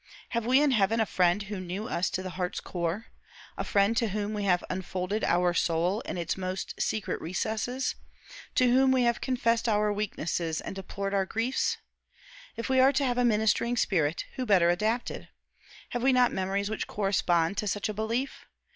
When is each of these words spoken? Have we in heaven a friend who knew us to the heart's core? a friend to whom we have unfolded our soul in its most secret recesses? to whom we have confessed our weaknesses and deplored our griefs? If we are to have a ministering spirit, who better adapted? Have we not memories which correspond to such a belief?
Have 0.29 0.47
we 0.47 0.59
in 0.59 0.71
heaven 0.71 0.99
a 0.99 1.05
friend 1.05 1.43
who 1.43 1.59
knew 1.59 1.87
us 1.87 2.09
to 2.09 2.23
the 2.23 2.31
heart's 2.31 2.59
core? 2.59 3.05
a 3.55 3.63
friend 3.63 3.95
to 3.97 4.07
whom 4.07 4.33
we 4.33 4.45
have 4.45 4.63
unfolded 4.67 5.23
our 5.23 5.53
soul 5.53 6.01
in 6.05 6.17
its 6.17 6.35
most 6.35 6.73
secret 6.81 7.21
recesses? 7.21 7.93
to 8.55 8.65
whom 8.65 8.91
we 8.91 9.03
have 9.03 9.21
confessed 9.21 9.69
our 9.69 9.93
weaknesses 9.93 10.59
and 10.59 10.75
deplored 10.75 11.13
our 11.13 11.27
griefs? 11.27 11.77
If 12.57 12.67
we 12.67 12.79
are 12.79 12.91
to 12.91 13.05
have 13.05 13.19
a 13.19 13.23
ministering 13.25 13.77
spirit, 13.77 14.25
who 14.37 14.45
better 14.47 14.71
adapted? 14.71 15.27
Have 15.89 16.01
we 16.01 16.11
not 16.11 16.33
memories 16.33 16.71
which 16.71 16.87
correspond 16.87 17.57
to 17.59 17.67
such 17.67 17.87
a 17.87 17.93
belief? 17.93 18.47